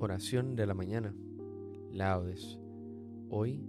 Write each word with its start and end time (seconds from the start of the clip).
Oración 0.00 0.54
de 0.54 0.64
la 0.64 0.74
mañana. 0.74 1.12
Laudes. 1.90 2.56
Hoy 3.30 3.68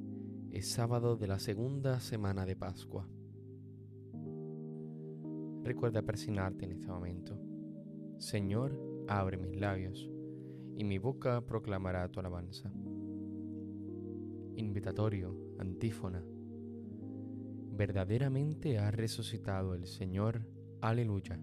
es 0.51 0.69
sábado 0.69 1.17
de 1.17 1.25
la 1.25 1.39
segunda 1.39 1.99
semana 1.99 2.45
de 2.45 2.55
Pascua. 2.55 3.09
Recuerda 5.63 6.03
persignarte 6.03 6.65
en 6.65 6.73
este 6.73 6.85
momento. 6.85 7.35
Señor, 8.19 8.79
abre 9.07 9.37
mis 9.37 9.59
labios, 9.59 10.07
y 10.75 10.83
mi 10.83 10.99
boca 10.99 11.43
proclamará 11.47 12.07
tu 12.09 12.19
alabanza. 12.19 12.71
Invitatorio, 14.55 15.35
antífona. 15.57 16.23
Verdaderamente 17.71 18.77
ha 18.77 18.91
resucitado 18.91 19.73
el 19.73 19.87
Señor. 19.87 20.45
Aleluya. 20.79 21.39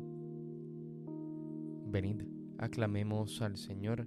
Venid, 1.89 2.23
aclamemos 2.59 3.43
al 3.43 3.56
Señor 3.56 4.06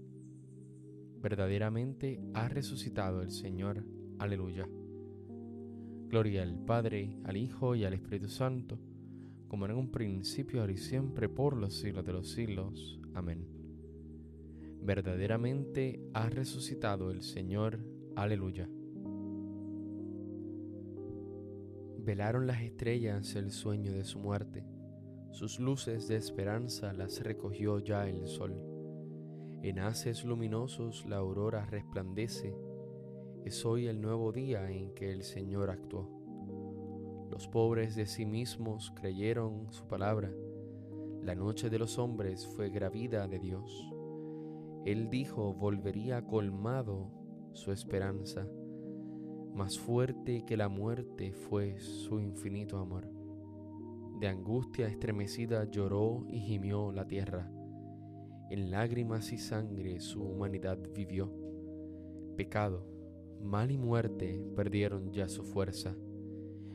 Verdaderamente 1.21 2.19
ha 2.33 2.49
resucitado 2.49 3.21
el 3.21 3.31
Señor. 3.31 3.85
Aleluya. 4.17 4.67
Gloria 6.07 6.43
al 6.43 6.57
Padre, 6.57 7.17
al 7.23 7.37
Hijo 7.37 7.75
y 7.75 7.85
al 7.85 7.93
Espíritu 7.93 8.27
Santo, 8.27 8.79
como 9.47 9.65
en 9.65 9.73
un 9.73 9.91
principio, 9.91 10.61
ahora 10.61 10.73
y 10.73 10.77
siempre, 10.77 11.29
por 11.29 11.55
los 11.55 11.75
siglos 11.79 12.05
de 12.05 12.13
los 12.13 12.29
siglos. 12.31 12.99
Amén. 13.13 13.47
Verdaderamente 14.81 16.01
ha 16.13 16.29
resucitado 16.29 17.11
el 17.11 17.21
Señor. 17.21 17.79
Aleluya. 18.15 18.67
Velaron 22.03 22.47
las 22.47 22.61
estrellas 22.61 23.35
el 23.35 23.51
sueño 23.51 23.93
de 23.93 24.03
su 24.03 24.17
muerte, 24.17 24.65
sus 25.31 25.59
luces 25.59 26.07
de 26.07 26.17
esperanza 26.17 26.91
las 26.93 27.23
recogió 27.23 27.79
ya 27.79 28.09
el 28.09 28.27
sol. 28.27 28.80
En 29.63 29.77
haces 29.77 30.25
luminosos 30.25 31.05
la 31.05 31.17
aurora 31.17 31.67
resplandece, 31.67 32.55
es 33.45 33.63
hoy 33.63 33.85
el 33.85 34.01
nuevo 34.01 34.31
día 34.31 34.71
en 34.71 34.91
que 34.95 35.11
el 35.11 35.21
Señor 35.21 35.69
actuó. 35.69 36.09
Los 37.29 37.47
pobres 37.47 37.95
de 37.95 38.07
sí 38.07 38.25
mismos 38.25 38.91
creyeron 38.95 39.71
su 39.71 39.85
palabra, 39.87 40.31
la 41.21 41.35
noche 41.35 41.69
de 41.69 41.77
los 41.77 41.99
hombres 41.99 42.47
fue 42.47 42.71
gravida 42.71 43.27
de 43.27 43.37
Dios. 43.37 43.93
Él 44.83 45.11
dijo 45.11 45.53
volvería 45.53 46.25
colmado 46.25 47.11
su 47.53 47.71
esperanza, 47.71 48.47
más 49.53 49.77
fuerte 49.77 50.43
que 50.43 50.57
la 50.57 50.69
muerte 50.69 51.33
fue 51.33 51.79
su 51.79 52.19
infinito 52.19 52.79
amor. 52.79 53.07
De 54.19 54.27
angustia 54.27 54.87
estremecida 54.87 55.65
lloró 55.65 56.25
y 56.27 56.39
gimió 56.39 56.91
la 56.91 57.05
tierra 57.05 57.51
en 58.51 58.69
lágrimas 58.69 59.31
y 59.31 59.37
sangre 59.37 60.01
su 60.01 60.21
humanidad 60.21 60.77
vivió. 60.93 61.31
Pecado, 62.35 62.85
mal 63.41 63.71
y 63.71 63.77
muerte 63.77 64.43
perdieron 64.57 65.13
ya 65.13 65.29
su 65.29 65.45
fuerza. 65.45 65.95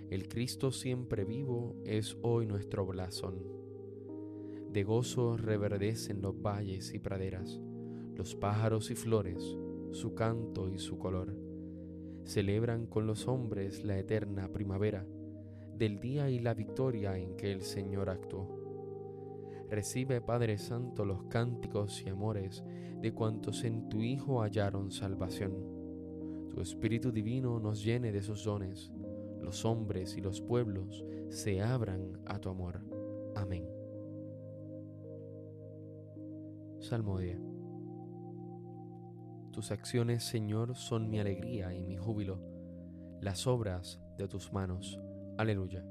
El 0.08 0.26
Cristo 0.26 0.72
siempre 0.72 1.26
vivo 1.26 1.76
es 1.84 2.16
hoy 2.22 2.46
nuestro 2.46 2.86
blasón. 2.86 3.42
De 4.72 4.84
gozo 4.84 5.36
reverdecen 5.36 6.22
los 6.22 6.40
valles 6.40 6.94
y 6.94 6.98
praderas, 6.98 7.60
los 8.14 8.34
pájaros 8.34 8.90
y 8.90 8.94
flores, 8.94 9.58
su 9.90 10.14
canto 10.14 10.70
y 10.70 10.78
su 10.78 10.96
color. 10.96 11.36
Celebran 12.24 12.86
con 12.86 13.06
los 13.06 13.28
hombres 13.28 13.84
la 13.84 13.98
eterna 13.98 14.50
primavera 14.50 15.06
del 15.76 16.00
día 16.00 16.30
y 16.30 16.38
la 16.38 16.54
victoria 16.54 17.18
en 17.18 17.36
que 17.36 17.52
el 17.52 17.60
Señor 17.60 18.08
actuó. 18.08 18.55
Recibe, 19.70 20.20
Padre 20.20 20.58
Santo, 20.58 21.04
los 21.04 21.24
cánticos 21.24 22.02
y 22.04 22.08
amores 22.08 22.64
de 23.00 23.12
cuantos 23.12 23.64
en 23.64 23.88
tu 23.88 24.02
Hijo 24.02 24.42
hallaron 24.42 24.90
salvación. 24.90 25.54
Tu 26.50 26.60
Espíritu 26.60 27.12
Divino 27.12 27.58
nos 27.58 27.84
llene 27.84 28.12
de 28.12 28.22
sus 28.22 28.44
dones, 28.44 28.92
los 29.40 29.64
hombres 29.64 30.16
y 30.16 30.20
los 30.20 30.40
pueblos 30.40 31.04
se 31.28 31.60
abran 31.62 32.20
a 32.26 32.38
tu 32.38 32.48
amor. 32.48 32.80
Amén. 33.34 33.68
Salmodia. 36.80 37.38
Tus 39.52 39.70
acciones, 39.70 40.24
Señor, 40.24 40.76
son 40.76 41.10
mi 41.10 41.18
alegría 41.18 41.74
y 41.74 41.82
mi 41.82 41.96
júbilo. 41.96 42.40
Las 43.20 43.46
obras 43.46 44.00
de 44.18 44.28
tus 44.28 44.52
manos. 44.52 45.00
Aleluya. 45.38 45.84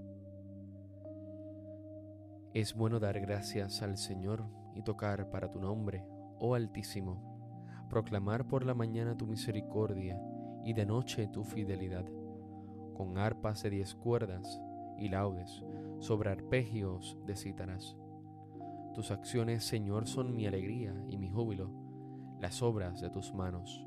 Es 2.55 2.73
bueno 2.73 3.01
dar 3.01 3.19
gracias 3.19 3.81
al 3.81 3.97
Señor 3.97 4.45
y 4.73 4.81
tocar 4.81 5.29
para 5.29 5.51
tu 5.51 5.59
nombre, 5.59 6.05
oh 6.39 6.55
Altísimo, 6.55 7.21
proclamar 7.89 8.47
por 8.47 8.65
la 8.65 8.73
mañana 8.73 9.17
tu 9.17 9.27
misericordia 9.27 10.17
y 10.63 10.71
de 10.71 10.85
noche 10.85 11.27
tu 11.27 11.43
fidelidad, 11.43 12.05
con 12.93 13.17
arpas 13.17 13.61
de 13.61 13.71
diez 13.71 13.93
cuerdas 13.93 14.61
y 14.97 15.09
laudes, 15.09 15.65
sobre 15.99 16.29
arpegios 16.29 17.17
de 17.25 17.35
cítaras. 17.35 17.97
Tus 18.93 19.11
acciones, 19.11 19.65
Señor, 19.65 20.07
son 20.07 20.33
mi 20.33 20.47
alegría 20.47 20.95
y 21.09 21.17
mi 21.17 21.29
júbilo, 21.29 21.73
las 22.39 22.61
obras 22.61 23.01
de 23.01 23.09
tus 23.09 23.33
manos. 23.33 23.85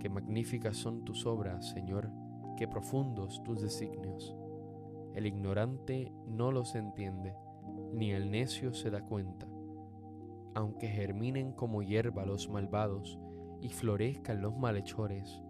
Qué 0.00 0.08
magníficas 0.08 0.78
son 0.78 1.04
tus 1.04 1.26
obras, 1.26 1.68
Señor, 1.68 2.10
qué 2.56 2.66
profundos 2.66 3.42
tus 3.42 3.60
designios. 3.60 4.34
El 5.14 5.26
ignorante 5.26 6.10
no 6.26 6.52
los 6.52 6.74
entiende, 6.74 7.36
ni 7.92 8.12
el 8.12 8.30
necio 8.30 8.72
se 8.72 8.90
da 8.90 9.02
cuenta. 9.02 9.46
Aunque 10.54 10.88
germinen 10.88 11.52
como 11.52 11.82
hierba 11.82 12.26
los 12.26 12.48
malvados 12.48 13.18
y 13.60 13.68
florezcan 13.68 14.42
los 14.42 14.56
malhechores, 14.56 15.40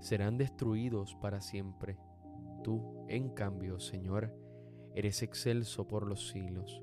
serán 0.00 0.38
destruidos 0.38 1.14
para 1.16 1.40
siempre. 1.40 1.98
Tú, 2.62 3.04
en 3.08 3.30
cambio, 3.30 3.80
Señor, 3.80 4.34
eres 4.94 5.22
excelso 5.22 5.86
por 5.86 6.06
los 6.06 6.28
siglos 6.28 6.82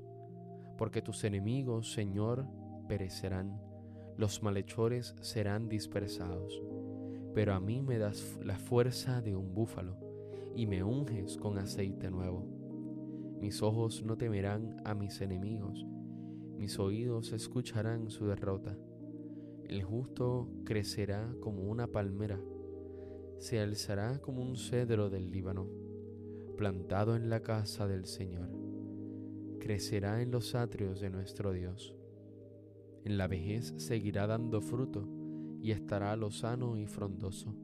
porque 0.78 1.02
tus 1.02 1.24
enemigos, 1.24 1.92
Señor, 1.92 2.46
perecerán, 2.86 3.60
los 4.16 4.42
malhechores 4.42 5.14
serán 5.20 5.68
dispersados. 5.68 6.62
Pero 7.34 7.52
a 7.52 7.60
mí 7.60 7.82
me 7.82 7.98
das 7.98 8.38
la 8.42 8.56
fuerza 8.56 9.20
de 9.20 9.36
un 9.36 9.52
búfalo 9.52 9.98
y 10.54 10.66
me 10.66 10.82
unges 10.82 11.36
con 11.36 11.58
aceite 11.58 12.10
nuevo. 12.10 12.57
Mis 13.40 13.62
ojos 13.62 14.02
no 14.04 14.16
temerán 14.16 14.76
a 14.84 14.94
mis 14.94 15.20
enemigos, 15.20 15.86
mis 16.56 16.78
oídos 16.78 17.32
escucharán 17.32 18.10
su 18.10 18.26
derrota. 18.26 18.76
El 19.64 19.82
justo 19.82 20.48
crecerá 20.64 21.34
como 21.40 21.62
una 21.62 21.86
palmera, 21.86 22.40
se 23.38 23.60
alzará 23.60 24.18
como 24.20 24.42
un 24.42 24.56
cedro 24.56 25.10
del 25.10 25.30
Líbano, 25.30 25.68
plantado 26.56 27.14
en 27.14 27.30
la 27.30 27.40
casa 27.40 27.86
del 27.86 28.06
Señor 28.06 28.68
crecerá 29.68 30.22
en 30.22 30.30
los 30.30 30.54
atrios 30.54 30.98
de 30.98 31.10
nuestro 31.10 31.52
Dios. 31.52 31.94
En 33.04 33.18
la 33.18 33.26
vejez 33.26 33.74
seguirá 33.76 34.26
dando 34.26 34.60
fruto 34.60 35.06
y 35.60 35.72
estará 35.72 36.16
lozano 36.16 36.78
y 36.78 36.86
frondoso, 36.86 37.54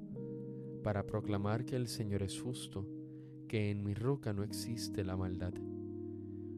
para 0.83 1.07
proclamar 1.07 1.65
que 1.65 1.77
el 1.77 1.89
Señor 1.89 2.23
es 2.23 2.39
justo, 2.39 2.87
que 3.55 3.71
en 3.71 3.85
mi 3.85 3.95
roca 3.95 4.33
no 4.33 4.43
existe 4.43 5.05
la 5.05 5.17
maldad. 5.17 5.55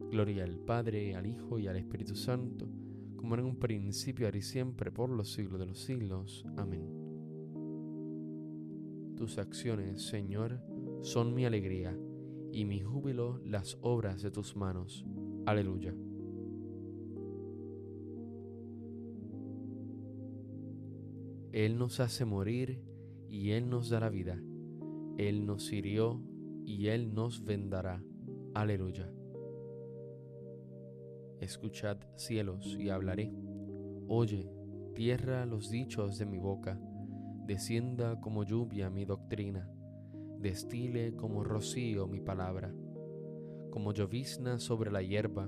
Gloria 0.09 0.43
al 0.43 0.57
Padre, 0.57 1.13
al 1.13 1.27
Hijo 1.27 1.59
y 1.59 1.67
al 1.67 1.75
Espíritu 1.75 2.15
Santo, 2.15 2.67
como 3.15 3.35
en 3.35 3.41
un 3.41 3.59
principio, 3.59 4.25
ahora 4.25 4.39
y 4.39 4.41
siempre, 4.41 4.89
por 4.91 5.11
los 5.11 5.31
siglos 5.31 5.59
de 5.59 5.67
los 5.67 5.77
siglos. 5.77 6.43
Amén. 6.55 6.89
Tus 9.15 9.37
acciones, 9.37 10.07
Señor, 10.07 10.59
son 11.01 11.35
mi 11.35 11.45
alegría, 11.45 11.95
y 12.51 12.65
mi 12.65 12.79
júbilo 12.79 13.41
las 13.45 13.77
obras 13.81 14.23
de 14.23 14.31
tus 14.31 14.55
manos. 14.55 15.05
Aleluya. 15.45 15.93
Él 21.51 21.77
nos 21.77 21.99
hace 21.99 22.25
morir 22.25 22.81
y 23.29 23.51
Él 23.51 23.69
nos 23.69 23.89
da 23.89 23.99
la 23.99 24.09
vida. 24.09 24.41
Él 25.19 25.45
nos 25.45 25.71
hirió 25.71 26.26
y 26.67 26.89
Él 26.89 27.15
nos 27.15 27.43
vendará. 27.43 28.03
Aleluya. 28.53 29.11
Escuchad 31.39 31.97
cielos 32.15 32.77
y 32.79 32.89
hablaré. 32.89 33.33
Oye, 34.07 34.51
tierra, 34.93 35.47
los 35.47 35.71
dichos 35.71 36.19
de 36.19 36.27
mi 36.27 36.37
boca. 36.37 36.79
Descienda 37.47 38.19
como 38.21 38.43
lluvia 38.43 38.91
mi 38.91 39.05
doctrina. 39.05 39.67
Destile 40.39 41.15
como 41.15 41.43
rocío 41.43 42.05
mi 42.05 42.19
palabra 42.19 42.71
como 43.77 43.93
llovizna 43.93 44.57
sobre 44.57 44.91
la 44.91 45.03
hierba, 45.03 45.47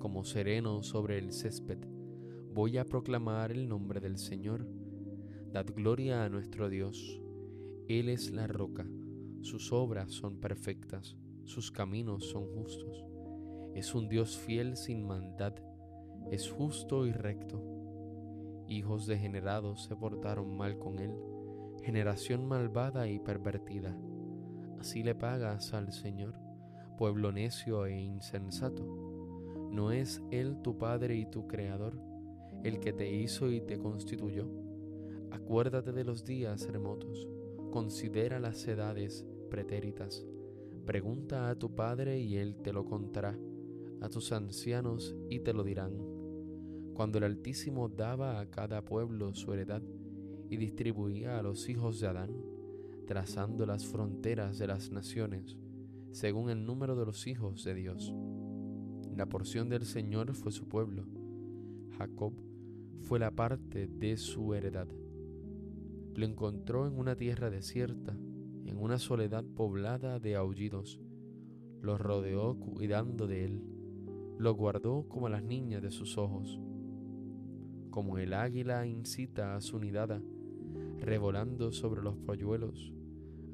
como 0.00 0.24
sereno 0.24 0.82
sobre 0.82 1.18
el 1.18 1.32
césped, 1.32 1.78
voy 2.52 2.76
a 2.76 2.84
proclamar 2.84 3.52
el 3.52 3.68
nombre 3.68 4.00
del 4.00 4.18
Señor. 4.18 4.66
Dad 5.52 5.66
gloria 5.72 6.24
a 6.24 6.28
nuestro 6.28 6.68
Dios. 6.68 7.22
Él 7.86 8.08
es 8.08 8.32
la 8.32 8.48
roca, 8.48 8.84
sus 9.42 9.72
obras 9.72 10.10
son 10.10 10.40
perfectas, 10.40 11.16
sus 11.44 11.70
caminos 11.70 12.26
son 12.26 12.46
justos. 12.46 13.04
Es 13.74 13.94
un 13.94 14.08
Dios 14.08 14.36
fiel 14.38 14.76
sin 14.76 15.06
maldad, 15.06 15.54
es 16.30 16.50
justo 16.50 17.06
y 17.06 17.12
recto. 17.12 17.62
Hijos 18.68 19.06
degenerados 19.06 19.84
se 19.84 19.96
portaron 19.96 20.56
mal 20.56 20.78
con 20.78 20.98
él, 20.98 21.12
generación 21.82 22.46
malvada 22.46 23.08
y 23.08 23.18
pervertida. 23.18 23.96
Así 24.78 25.02
le 25.02 25.14
pagas 25.14 25.74
al 25.74 25.92
Señor 25.92 26.34
pueblo 27.02 27.32
necio 27.32 27.86
e 27.86 28.00
insensato. 28.00 28.84
¿No 29.72 29.90
es 29.90 30.22
Él 30.30 30.62
tu 30.62 30.78
Padre 30.78 31.16
y 31.16 31.26
tu 31.26 31.48
Creador, 31.48 32.00
el 32.62 32.78
que 32.78 32.92
te 32.92 33.12
hizo 33.12 33.50
y 33.50 33.60
te 33.60 33.76
constituyó? 33.76 34.48
Acuérdate 35.32 35.90
de 35.90 36.04
los 36.04 36.24
días 36.24 36.68
remotos, 36.70 37.28
considera 37.72 38.38
las 38.38 38.68
edades 38.68 39.26
pretéritas. 39.52 40.24
Pregunta 40.86 41.50
a 41.50 41.54
tu 41.54 41.74
Padre 41.74 42.18
y 42.18 42.38
Él 42.38 42.56
te 42.62 42.72
lo 42.72 42.86
contará, 42.86 43.38
a 44.00 44.08
tus 44.08 44.32
ancianos 44.32 45.14
y 45.28 45.40
te 45.40 45.52
lo 45.52 45.62
dirán. 45.62 45.92
Cuando 46.94 47.18
el 47.18 47.24
Altísimo 47.24 47.90
daba 47.90 48.40
a 48.40 48.50
cada 48.50 48.82
pueblo 48.82 49.34
su 49.34 49.52
heredad 49.52 49.82
y 50.48 50.56
distribuía 50.56 51.38
a 51.38 51.42
los 51.42 51.68
hijos 51.68 52.00
de 52.00 52.06
Adán, 52.06 52.30
trazando 53.06 53.66
las 53.66 53.84
fronteras 53.84 54.58
de 54.58 54.68
las 54.68 54.90
naciones, 54.90 55.58
según 56.12 56.48
el 56.48 56.64
número 56.64 56.96
de 56.96 57.04
los 57.04 57.26
hijos 57.26 57.62
de 57.62 57.74
Dios. 57.74 58.14
La 59.14 59.26
porción 59.26 59.68
del 59.68 59.84
Señor 59.84 60.34
fue 60.34 60.50
su 60.50 60.66
pueblo. 60.66 61.04
Jacob 61.98 62.32
fue 63.02 63.18
la 63.18 63.30
parte 63.30 63.86
de 63.86 64.16
su 64.16 64.54
heredad. 64.54 64.88
Lo 66.14 66.24
encontró 66.24 66.86
en 66.86 66.98
una 66.98 67.16
tierra 67.16 67.50
desierta, 67.50 68.16
en 68.66 68.78
una 68.78 68.98
soledad 68.98 69.44
poblada 69.44 70.18
de 70.18 70.36
aullidos. 70.36 71.00
Lo 71.80 71.98
rodeó 71.98 72.58
cuidando 72.58 73.26
de 73.26 73.44
él. 73.44 73.62
Lo 74.38 74.54
guardó 74.54 75.08
como 75.08 75.26
a 75.26 75.30
las 75.30 75.42
niñas 75.42 75.82
de 75.82 75.90
sus 75.90 76.18
ojos. 76.18 76.60
Como 77.90 78.18
el 78.18 78.32
águila 78.32 78.86
incita 78.86 79.56
a 79.56 79.60
su 79.60 79.78
nidada, 79.78 80.22
revolando 80.98 81.72
sobre 81.72 82.02
los 82.02 82.16
polluelos, 82.16 82.92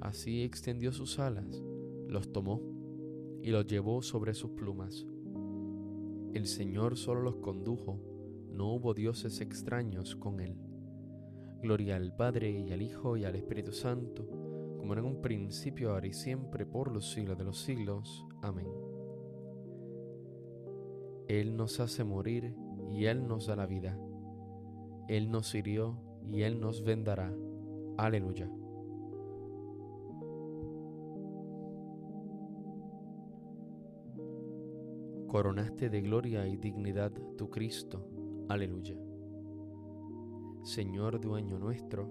así 0.01 0.43
extendió 0.43 0.93
sus 0.93 1.19
alas 1.19 1.63
los 2.09 2.33
tomó 2.33 2.61
y 3.43 3.51
los 3.51 3.67
llevó 3.67 4.03
sobre 4.03 4.35
sus 4.35 4.51
plumas. 4.51 5.07
El 6.33 6.47
Señor 6.47 6.97
solo 6.97 7.23
los 7.23 7.37
condujo, 7.37 8.01
no 8.53 8.73
hubo 8.73 8.95
dioses 8.95 9.41
extraños 9.41 10.17
con 10.17 10.41
él. 10.41 10.57
Gloria 11.63 11.97
al 11.97 12.15
Padre 12.15 12.51
y 12.51 12.73
al 12.73 12.83
Hijo 12.83 13.17
y 13.17 13.25
al 13.25 13.37
Espíritu 13.37 13.73
Santo, 13.73 14.29
como 14.79 14.95
en 14.95 15.05
un 15.05 15.21
principio, 15.21 15.91
ahora 15.91 16.07
y 16.07 16.13
siempre, 16.13 16.65
por 16.65 16.91
los 16.91 17.13
siglos 17.13 17.37
de 17.37 17.45
los 17.45 17.61
siglos. 17.61 18.25
Amén. 18.43 18.69
Él 21.27 21.57
nos 21.57 21.79
hace 21.81 22.05
morir 22.05 22.55
y 22.91 23.05
Él 23.05 23.29
nos 23.29 23.47
da 23.47 23.57
la 23.57 23.67
vida. 23.67 23.99
Él 25.09 25.31
nos 25.31 25.55
hirió 25.55 25.99
y 26.31 26.43
Él 26.43 26.61
nos 26.61 26.83
vendará. 26.83 27.35
Aleluya. 27.99 28.51
coronaste 35.29 35.91
de 35.91 36.01
gloria 36.01 36.49
y 36.49 36.57
dignidad 36.57 37.13
tu 37.37 37.49
Cristo. 37.51 38.03
Aleluya. 38.49 38.97
Señor 40.65 41.21
dueño 41.21 41.59
nuestro, 41.59 42.11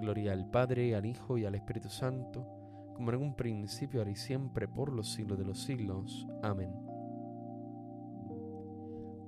Gloria 0.00 0.32
al 0.32 0.50
Padre, 0.50 0.96
al 0.96 1.04
Hijo 1.04 1.36
y 1.36 1.44
al 1.44 1.54
Espíritu 1.54 1.90
Santo, 1.90 2.46
como 2.94 3.12
en 3.12 3.20
un 3.20 3.34
principio, 3.34 4.00
ahora 4.00 4.10
y 4.10 4.16
siempre, 4.16 4.66
por 4.66 4.92
los 4.92 5.12
siglos 5.12 5.38
de 5.38 5.44
los 5.44 5.62
siglos. 5.62 6.26
Amén. 6.42 6.72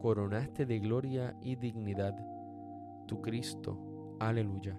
Coronaste 0.00 0.66
de 0.66 0.80
gloria 0.80 1.36
y 1.42 1.56
dignidad 1.56 2.16
tu 3.06 3.20
Cristo. 3.20 4.16
Aleluya. 4.18 4.76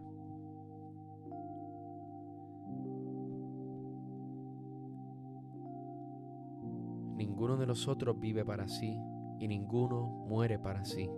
Ninguno 7.16 7.58
de 7.58 7.68
nosotros 7.68 8.20
vive 8.20 8.44
para 8.44 8.68
sí 8.68 9.00
y 9.40 9.48
ninguno 9.48 10.08
muere 10.28 10.60
para 10.60 10.84
sí. 10.86 11.10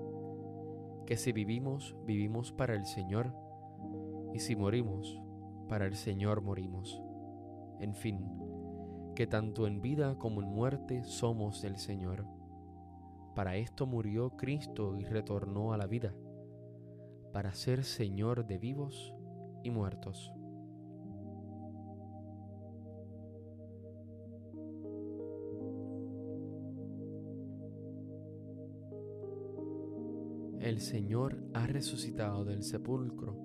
Que 1.06 1.18
si 1.18 1.32
vivimos, 1.32 1.96
vivimos 2.06 2.52
para 2.52 2.74
el 2.74 2.86
Señor, 2.86 3.34
y 4.36 4.40
si 4.40 4.58
morimos, 4.58 5.18
para 5.70 5.86
el 5.86 5.96
Señor 5.96 6.42
morimos. 6.42 7.02
En 7.80 7.96
fin, 7.96 8.20
que 9.16 9.28
tanto 9.28 9.66
en 9.66 9.82
vida 9.82 10.18
como 10.18 10.42
en 10.42 10.50
muerte 10.50 11.06
somos 11.06 11.62
del 11.62 11.78
Señor. 11.78 12.28
Para 13.34 13.56
esto 13.56 13.86
murió 13.86 14.32
Cristo 14.32 14.98
y 14.98 15.06
retornó 15.06 15.72
a 15.72 15.78
la 15.78 15.88
vida, 15.88 16.14
para 17.32 17.54
ser 17.54 17.86
Señor 17.86 18.46
de 18.46 18.58
vivos 18.58 19.16
y 19.64 19.72
muertos. 19.72 20.34
El 30.60 30.82
Señor 30.82 31.42
ha 31.54 31.68
resucitado 31.68 32.44
del 32.44 32.64
sepulcro. 32.64 33.45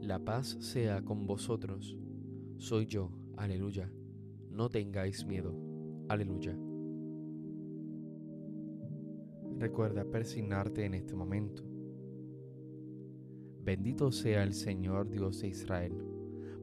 La 0.00 0.18
paz 0.18 0.56
sea 0.60 1.02
con 1.02 1.26
vosotros. 1.26 1.96
Soy 2.58 2.86
yo, 2.86 3.10
aleluya. 3.36 3.92
No 4.50 4.68
tengáis 4.68 5.24
miedo, 5.24 5.54
aleluya. 6.08 6.56
Recuerda 9.58 10.04
persignarte 10.04 10.84
en 10.84 10.94
este 10.94 11.14
momento. 11.14 11.62
Bendito 13.62 14.10
sea 14.10 14.42
el 14.42 14.54
Señor 14.54 15.10
Dios 15.10 15.40
de 15.40 15.48
Israel, 15.48 15.92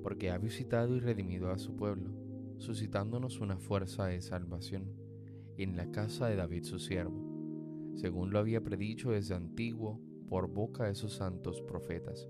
porque 0.04 0.32
ha 0.32 0.38
visitado 0.38 0.96
y 0.96 1.00
redimido 1.00 1.52
a 1.52 1.58
su 1.58 1.76
pueblo, 1.76 2.12
suscitándonos 2.58 3.40
una 3.40 3.58
fuerza 3.58 4.08
de 4.08 4.22
salvación 4.22 4.92
en 5.58 5.78
la 5.78 5.92
casa 5.92 6.28
de 6.28 6.36
David 6.36 6.64
su 6.64 6.80
siervo 6.80 7.38
según 7.98 8.32
lo 8.32 8.38
había 8.38 8.62
predicho 8.62 9.12
desde 9.12 9.34
antiguo 9.34 10.00
por 10.30 10.48
boca 10.48 10.86
de 10.86 10.94
sus 10.94 11.14
santos 11.14 11.62
profetas. 11.62 12.30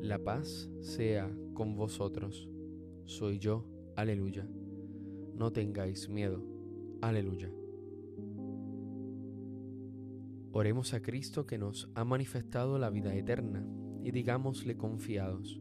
La 0.00 0.18
paz 0.18 0.70
sea 0.80 1.30
con 1.52 1.76
vosotros. 1.76 2.48
Soy 3.04 3.38
yo, 3.38 3.66
aleluya. 3.96 4.48
No 5.34 5.52
tengáis 5.52 6.08
miedo, 6.08 6.42
aleluya. 7.02 7.52
Oremos 10.52 10.94
a 10.94 11.02
Cristo 11.02 11.46
que 11.46 11.58
nos 11.58 11.90
ha 11.94 12.04
manifestado 12.04 12.78
la 12.78 12.88
vida 12.88 13.14
eterna 13.14 13.62
y 14.02 14.10
digámosle 14.10 14.78
confiados, 14.78 15.60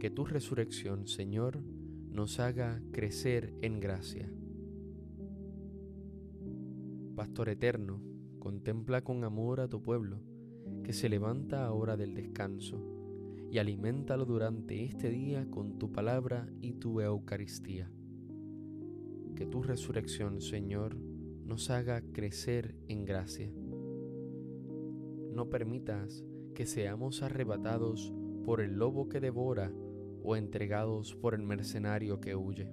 que 0.00 0.08
tu 0.08 0.24
resurrección, 0.24 1.06
Señor, 1.06 1.62
nos 2.10 2.40
haga 2.40 2.82
crecer 2.92 3.54
en 3.60 3.78
gracia. 3.78 4.32
Pastor 7.14 7.50
eterno, 7.50 8.00
contempla 8.38 9.04
con 9.04 9.22
amor 9.22 9.60
a 9.60 9.68
tu 9.68 9.82
pueblo, 9.82 10.22
que 10.82 10.94
se 10.94 11.10
levanta 11.10 11.66
ahora 11.66 11.98
del 11.98 12.14
descanso, 12.14 12.95
y 13.56 13.58
aliméntalo 13.58 14.26
durante 14.26 14.84
este 14.84 15.08
día 15.08 15.46
con 15.50 15.78
tu 15.78 15.90
palabra 15.90 16.46
y 16.60 16.74
tu 16.74 17.00
Eucaristía. 17.00 17.90
Que 19.34 19.46
tu 19.46 19.62
resurrección, 19.62 20.42
Señor, 20.42 20.94
nos 20.94 21.70
haga 21.70 22.02
crecer 22.12 22.76
en 22.86 23.06
gracia. 23.06 23.50
No 25.32 25.48
permitas 25.48 26.22
que 26.54 26.66
seamos 26.66 27.22
arrebatados 27.22 28.12
por 28.44 28.60
el 28.60 28.74
lobo 28.74 29.08
que 29.08 29.20
devora 29.20 29.72
o 30.22 30.36
entregados 30.36 31.14
por 31.14 31.32
el 31.32 31.40
mercenario 31.40 32.20
que 32.20 32.36
huye, 32.36 32.70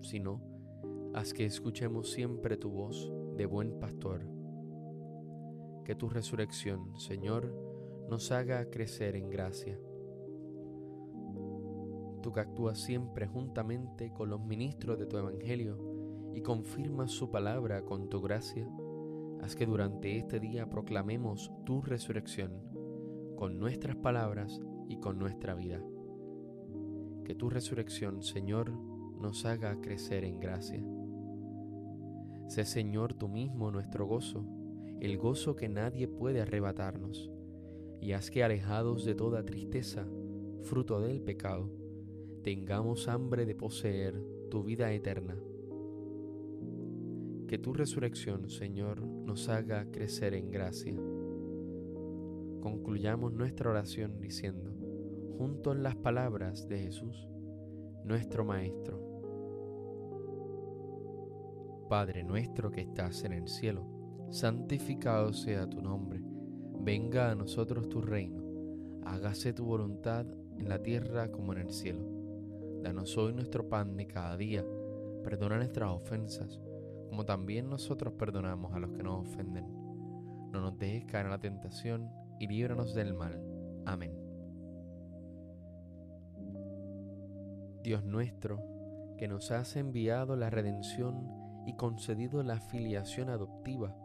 sino 0.00 0.42
haz 1.14 1.32
que 1.32 1.44
escuchemos 1.44 2.10
siempre 2.10 2.56
tu 2.56 2.68
voz 2.68 3.12
de 3.36 3.46
buen 3.46 3.78
pastor. 3.78 4.26
Que 5.84 5.94
tu 5.94 6.08
resurrección, 6.08 6.98
Señor, 6.98 7.73
nos 8.08 8.30
haga 8.32 8.70
crecer 8.70 9.16
en 9.16 9.30
gracia. 9.30 9.78
Tú 12.22 12.32
que 12.32 12.40
actúas 12.40 12.78
siempre 12.78 13.26
juntamente 13.26 14.12
con 14.12 14.30
los 14.30 14.40
ministros 14.40 14.98
de 14.98 15.06
tu 15.06 15.18
Evangelio 15.18 16.32
y 16.34 16.40
confirmas 16.40 17.10
su 17.10 17.30
palabra 17.30 17.82
con 17.82 18.08
tu 18.08 18.20
gracia, 18.20 18.68
haz 19.42 19.54
que 19.56 19.66
durante 19.66 20.16
este 20.16 20.40
día 20.40 20.68
proclamemos 20.68 21.52
tu 21.64 21.82
resurrección 21.82 22.52
con 23.36 23.58
nuestras 23.58 23.96
palabras 23.96 24.60
y 24.88 24.98
con 24.98 25.18
nuestra 25.18 25.54
vida 25.54 25.82
que 27.24 27.34
tu 27.34 27.50
resurrección, 27.50 28.22
Señor, 28.22 28.70
nos 29.20 29.44
haga 29.46 29.80
crecer 29.80 30.24
en 30.24 30.38
gracia. 30.38 30.84
Sé, 32.48 32.64
Señor, 32.64 33.14
tú 33.14 33.28
mismo 33.28 33.70
nuestro 33.70 34.06
gozo, 34.06 34.44
el 35.00 35.16
gozo 35.16 35.56
que 35.56 35.68
nadie 35.68 36.06
puede 36.06 36.42
arrebatarnos, 36.42 37.30
y 38.04 38.12
haz 38.12 38.30
que 38.30 38.44
alejados 38.44 39.06
de 39.06 39.14
toda 39.14 39.46
tristeza, 39.46 40.06
fruto 40.60 41.00
del 41.00 41.22
pecado, 41.22 41.70
tengamos 42.42 43.08
hambre 43.08 43.46
de 43.46 43.54
poseer 43.54 44.22
tu 44.50 44.62
vida 44.62 44.92
eterna. 44.92 45.34
Que 47.48 47.56
tu 47.56 47.72
resurrección, 47.72 48.50
Señor, 48.50 49.00
nos 49.00 49.48
haga 49.48 49.90
crecer 49.90 50.34
en 50.34 50.50
gracia. 50.50 50.94
Concluyamos 52.60 53.32
nuestra 53.32 53.70
oración 53.70 54.20
diciendo, 54.20 54.70
junto 55.38 55.72
en 55.72 55.82
las 55.82 55.96
palabras 55.96 56.68
de 56.68 56.80
Jesús, 56.80 57.26
nuestro 58.04 58.44
Maestro. 58.44 59.00
Padre 61.88 62.22
nuestro 62.22 62.70
que 62.70 62.82
estás 62.82 63.24
en 63.24 63.32
el 63.32 63.48
cielo, 63.48 63.86
santificado 64.30 65.32
sea 65.32 65.66
tu 65.66 65.80
nombre, 65.80 66.33
venga 66.84 67.30
a 67.30 67.34
nosotros 67.34 67.88
tu 67.88 68.02
reino, 68.02 68.42
hágase 69.06 69.54
tu 69.54 69.64
voluntad 69.64 70.26
en 70.58 70.68
la 70.68 70.82
tierra 70.82 71.32
como 71.32 71.54
en 71.54 71.60
el 71.60 71.70
cielo. 71.70 72.04
Danos 72.82 73.16
hoy 73.16 73.32
nuestro 73.32 73.70
pan 73.70 73.96
de 73.96 74.06
cada 74.06 74.36
día, 74.36 74.62
perdona 75.22 75.56
nuestras 75.56 75.90
ofensas, 75.90 76.60
como 77.08 77.24
también 77.24 77.70
nosotros 77.70 78.12
perdonamos 78.18 78.74
a 78.74 78.80
los 78.80 78.90
que 78.90 79.02
nos 79.02 79.26
ofenden. 79.26 79.64
No 80.52 80.60
nos 80.60 80.78
dejes 80.78 81.06
caer 81.06 81.24
en 81.24 81.30
la 81.30 81.40
tentación 81.40 82.10
y 82.38 82.48
líbranos 82.48 82.94
del 82.94 83.14
mal. 83.14 83.42
Amén. 83.86 84.12
Dios 87.82 88.04
nuestro, 88.04 88.62
que 89.16 89.26
nos 89.26 89.50
has 89.50 89.76
enviado 89.76 90.36
la 90.36 90.50
redención 90.50 91.30
y 91.66 91.76
concedido 91.76 92.42
la 92.42 92.60
filiación 92.60 93.30
adoptiva, 93.30 93.96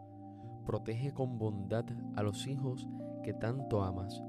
protege 0.64 1.12
con 1.12 1.38
bondad 1.38 1.84
a 2.16 2.22
los 2.22 2.46
hijos 2.46 2.88
que 3.22 3.32
tanto 3.34 3.82
amas 3.82 4.22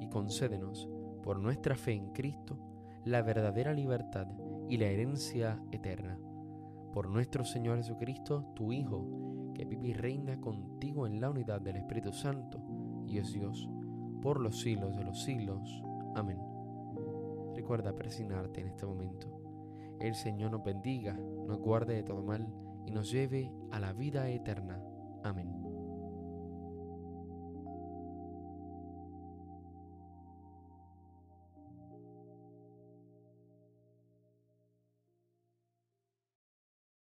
y 0.00 0.08
concédenos, 0.08 0.88
por 1.22 1.38
nuestra 1.40 1.74
fe 1.74 1.92
en 1.92 2.12
Cristo, 2.12 2.58
la 3.04 3.22
verdadera 3.22 3.72
libertad 3.72 4.26
y 4.68 4.76
la 4.76 4.86
herencia 4.86 5.62
eterna. 5.72 6.18
Por 6.92 7.08
nuestro 7.10 7.44
Señor 7.44 7.76
Jesucristo, 7.78 8.52
tu 8.54 8.72
Hijo, 8.72 9.52
que 9.54 9.64
vive 9.64 9.88
y 9.88 9.92
reina 9.92 10.40
contigo 10.40 11.06
en 11.06 11.20
la 11.20 11.30
unidad 11.30 11.60
del 11.60 11.76
Espíritu 11.76 12.12
Santo, 12.12 12.60
y 13.06 13.18
es 13.18 13.32
Dios, 13.32 13.68
por 14.22 14.40
los 14.40 14.60
siglos 14.60 14.96
de 14.96 15.04
los 15.04 15.22
siglos. 15.22 15.82
Amén. 16.14 16.38
Recuerda 17.54 17.94
presionarte 17.94 18.60
en 18.60 18.68
este 18.68 18.86
momento. 18.86 19.38
El 20.00 20.14
Señor 20.14 20.52
nos 20.52 20.62
bendiga, 20.62 21.14
nos 21.14 21.58
guarde 21.58 21.94
de 21.94 22.02
todo 22.04 22.22
mal 22.22 22.46
y 22.86 22.92
nos 22.92 23.10
lleve 23.10 23.52
a 23.70 23.80
la 23.80 23.92
vida 23.92 24.28
eterna. 24.28 24.80
Amén. 25.24 25.57